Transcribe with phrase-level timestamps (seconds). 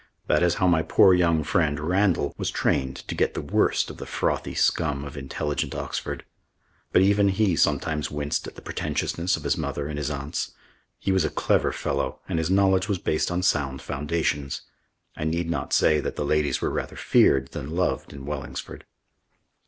[0.25, 3.97] That is how my poor young friend, Randall, was trained to get the worst of
[3.97, 6.25] the frothy scum of intelligent Oxford.
[6.91, 10.53] But even he sometimes winced at the pretentiousness of his mother and his aunts.
[10.97, 14.61] He was a clever fellow and his knowledge was based on sound foundations.
[15.15, 18.85] I need not say that the ladies were rather feared than loved in Wellingsford.